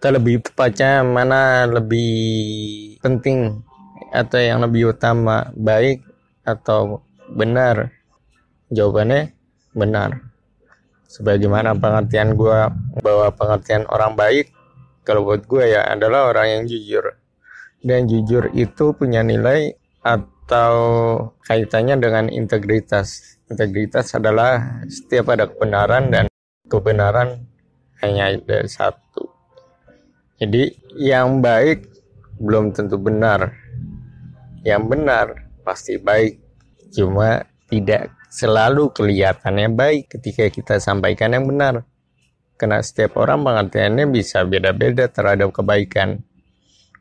[0.00, 2.08] atau lebih tepatnya mana lebih
[3.04, 3.60] penting
[4.08, 6.00] atau yang lebih utama baik
[6.40, 7.92] atau benar?
[8.72, 9.36] Jawabannya
[9.76, 10.24] benar.
[11.04, 12.58] Sebagaimana pengertian gue
[13.04, 14.48] bahwa pengertian orang baik
[15.04, 17.04] kalau buat gue ya adalah orang yang jujur.
[17.84, 20.72] Dan jujur itu punya nilai atau
[21.44, 23.36] kaitannya dengan integritas.
[23.52, 26.24] Integritas adalah setiap ada kebenaran dan
[26.72, 27.44] kebenaran
[28.00, 29.39] hanya ada satu
[30.40, 31.84] jadi yang baik
[32.40, 33.52] belum tentu benar.
[34.64, 35.26] Yang benar
[35.60, 36.40] pasti baik.
[36.96, 41.84] Cuma tidak selalu kelihatannya baik ketika kita sampaikan yang benar.
[42.56, 46.24] Karena setiap orang pengertiannya bisa beda-beda terhadap kebaikan.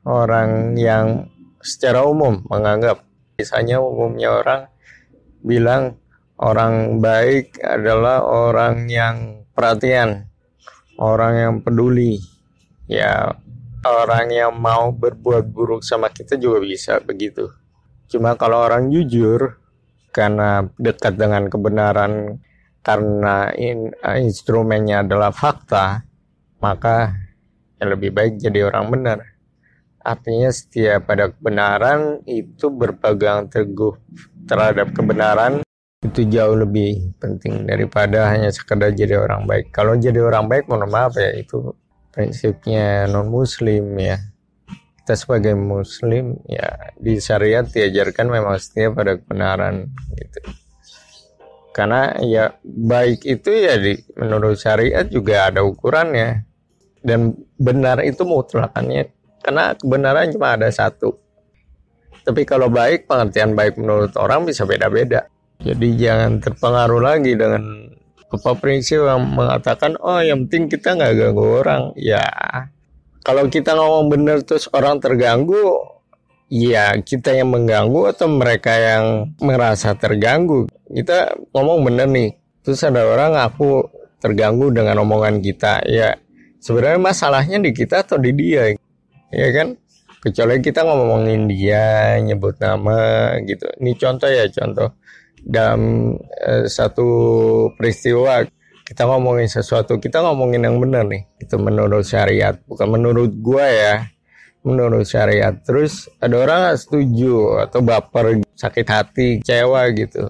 [0.04, 1.32] Orang yang
[1.64, 3.08] secara umum menganggap
[3.40, 4.62] misalnya umumnya orang
[5.44, 5.96] bilang
[6.40, 10.28] orang baik adalah orang yang perhatian
[11.00, 12.20] orang yang peduli
[12.90, 13.38] ya
[13.86, 17.54] orang yang mau berbuat buruk sama kita juga bisa begitu
[18.10, 19.62] cuma kalau orang jujur
[20.10, 22.42] karena dekat dengan kebenaran
[22.80, 26.04] karena in, uh, instrumennya adalah fakta,
[26.64, 27.14] maka
[27.80, 29.20] yang lebih baik jadi orang benar.
[30.00, 34.00] Artinya setiap ada kebenaran itu berpegang teguh
[34.48, 35.62] terhadap kebenaran
[36.00, 39.76] itu jauh lebih penting daripada hanya sekedar jadi orang baik.
[39.76, 41.76] Kalau jadi orang baik, mohon maaf ya itu
[42.14, 44.18] prinsipnya non muslim ya.
[45.02, 50.40] Kita sebagai muslim ya di syariat diajarkan memang setiap ada kebenaran gitu.
[51.74, 56.46] Karena ya baik itu ya di menurut syariat juga ada ukurannya.
[57.00, 59.08] Dan benar itu mutlakannya
[59.40, 61.16] karena kebenaran cuma ada satu.
[62.22, 65.26] Tapi kalau baik pengertian baik menurut orang bisa beda-beda.
[65.60, 67.89] Jadi jangan terpengaruh lagi dengan
[68.30, 71.84] apa prinsip yang mengatakan oh yang penting kita nggak ganggu orang.
[71.98, 72.24] Ya
[73.26, 75.82] kalau kita ngomong benar terus orang terganggu
[76.50, 80.70] ya kita yang mengganggu atau mereka yang merasa terganggu?
[80.90, 82.30] Kita ngomong bener nih
[82.62, 83.90] terus ada orang aku
[84.22, 85.82] terganggu dengan omongan kita.
[85.90, 86.22] Ya
[86.62, 88.78] sebenarnya masalahnya di kita atau di dia?
[89.34, 89.74] Ya kan?
[90.20, 93.66] Kecuali kita ngomongin dia nyebut nama gitu.
[93.80, 95.00] Ini contoh ya contoh
[95.46, 97.08] dalam eh, satu
[97.76, 98.46] peristiwa
[98.84, 102.58] kita ngomongin sesuatu kita ngomongin yang benar nih itu menurut syariat.
[102.66, 103.96] Bukan menurut gua ya
[104.66, 105.54] menurut syariat.
[105.62, 110.28] Terus ada orang gak setuju atau baper sakit hati kecewa gitu.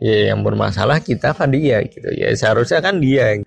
[0.00, 2.08] Ya yang bermasalah kita apa dia gitu.
[2.14, 3.42] Ya seharusnya kan dia.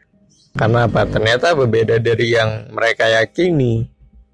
[0.53, 1.09] Karena apa?
[1.09, 3.89] Ternyata berbeda dari yang mereka yakini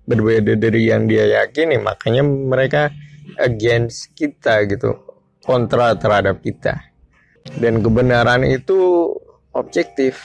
[0.09, 2.89] berbeda dari yang dia yakini makanya mereka
[3.37, 4.97] against kita gitu
[5.43, 6.79] kontra terhadap kita
[7.57, 9.11] dan kebenaran itu
[9.55, 10.19] objektif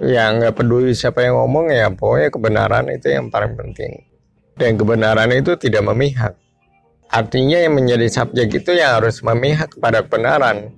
[0.00, 4.12] ya nggak peduli siapa yang ngomong ya pokoknya kebenaran itu yang paling penting
[4.56, 6.34] dan kebenaran itu tidak memihak.
[7.12, 10.72] Artinya yang menjadi subjek itu yang harus memihak kepada kebenaran.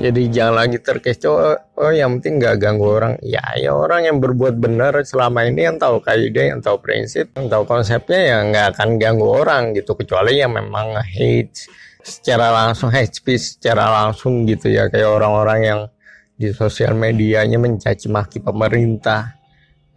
[0.00, 3.14] Jadi jangan lagi terkecoh, oh, oh yang penting nggak ganggu orang.
[3.20, 7.52] Ya, ya orang yang berbuat benar selama ini yang tahu kaidah, yang tahu prinsip, yang
[7.52, 9.92] tahu konsepnya ya nggak akan ganggu orang gitu.
[9.92, 11.68] Kecuali yang memang hate
[12.00, 14.88] secara langsung, hate speech secara langsung gitu ya.
[14.88, 15.80] Kayak orang-orang yang
[16.32, 19.36] di sosial medianya mencaci maki pemerintah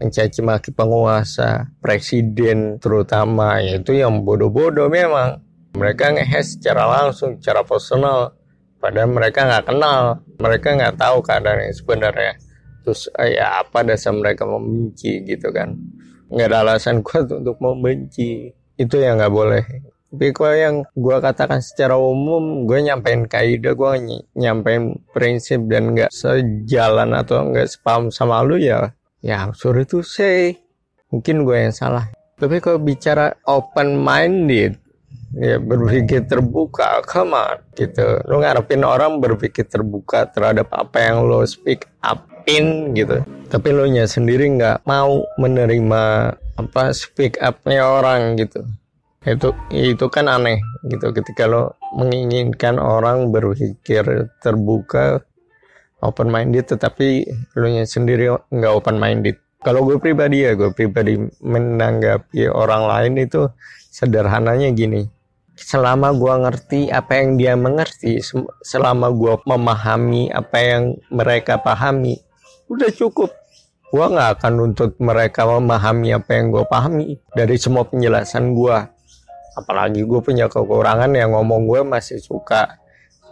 [0.03, 5.39] mencaci maki penguasa, presiden terutama, yaitu yang bodoh-bodoh memang.
[5.79, 8.35] Mereka ngehes secara langsung, secara personal,
[8.83, 12.33] padahal mereka nggak kenal, mereka nggak tahu keadaan yang sebenarnya.
[12.83, 15.79] Terus eh, ya apa dasar mereka membenci gitu kan?
[16.27, 18.51] Nggak ada alasan kuat untuk membenci.
[18.75, 19.63] Itu yang nggak boleh.
[20.13, 25.95] Tapi kalau yang gue katakan secara umum, gue nyampein kaidah, gue ny nyampein prinsip dan
[25.95, 28.93] nggak sejalan atau nggak sepaham sama lu ya
[29.23, 30.59] Ya, sorry to say,
[31.07, 32.11] mungkin gue yang salah.
[32.35, 34.82] Tapi kalau bicara open minded,
[35.37, 38.21] ya berpikir terbuka, come on, gitu.
[38.29, 43.21] Lo ngarepin orang berpikir terbuka terhadap apa yang lo speak up in gitu.
[43.49, 46.03] Tapi lo nya sendiri nggak mau menerima
[46.59, 48.61] apa speak upnya orang gitu.
[49.23, 55.23] Itu itu kan aneh gitu ketika lo menginginkan orang berpikir terbuka
[56.03, 57.23] open minded tetapi
[57.55, 63.13] lu nya sendiri nggak open minded kalau gue pribadi ya gue pribadi menanggapi orang lain
[63.23, 63.47] itu
[63.87, 65.07] sederhananya gini
[65.63, 68.19] selama gue ngerti apa yang dia mengerti
[68.61, 72.19] selama gue memahami apa yang mereka pahami
[72.67, 73.31] udah cukup.
[73.93, 78.77] Gue nggak akan nuntut mereka memahami apa yang gue pahami dari semua penjelasan gue
[79.53, 82.81] apalagi gue punya kekurangan yang ngomong gue masih suka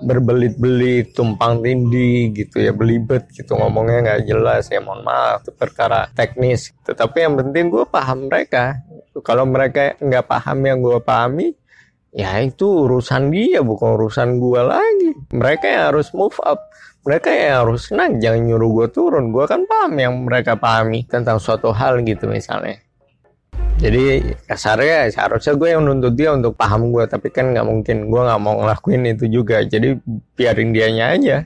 [0.01, 6.09] berbelit-belit tumpang tindih gitu ya belibet gitu ngomongnya nggak jelas ya mohon maaf itu perkara
[6.17, 6.73] teknis.
[6.81, 8.81] Tetapi yang penting gue paham mereka.
[9.21, 11.53] Kalau mereka nggak paham yang gue pahami
[12.11, 15.11] ya itu urusan dia bukan urusan gue lagi.
[15.31, 16.71] Mereka yang harus move up.
[17.01, 19.33] Mereka yang harus senang jangan nyuruh gue turun.
[19.33, 22.77] Gue kan paham yang mereka pahami tentang suatu hal gitu misalnya.
[23.81, 28.11] Jadi kasarnya seharusnya gue yang nuntut dia untuk paham gue tapi kan nggak mungkin.
[28.13, 29.65] Gue nggak mau ngelakuin itu juga.
[29.65, 29.97] Jadi
[30.37, 31.37] biarin dianya aja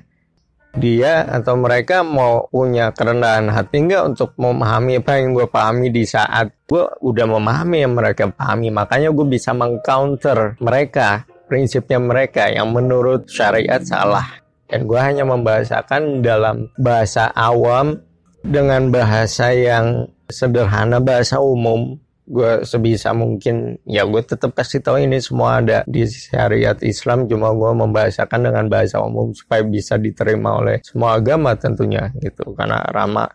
[0.75, 4.99] dia atau mereka mau punya kerendahan hati nggak untuk memahami?
[4.99, 8.69] Apa yang gue pahami di saat gue udah memahami yang mereka pahami?
[8.69, 14.25] Makanya gue bisa mengcounter mereka prinsipnya mereka yang menurut syariat salah.
[14.65, 18.01] Dan gue hanya membahasakan dalam bahasa awam
[18.41, 25.21] dengan bahasa yang sederhana bahasa umum gue sebisa mungkin ya gue tetap kasih tahu ini
[25.21, 30.81] semua ada di syariat Islam cuma gue membahasakan dengan bahasa umum supaya bisa diterima oleh
[30.81, 32.57] semua agama tentunya gitu.
[32.57, 33.29] Karena ramah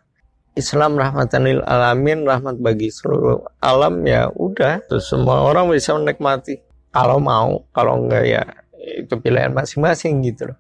[0.59, 4.83] Islam rahmatan lil alamin rahmat bagi seluruh alam ya udah.
[4.91, 6.59] Terus semua orang bisa menikmati.
[6.91, 8.43] Kalau mau kalau enggak ya
[8.75, 10.59] itu pilihan masing-masing gitu loh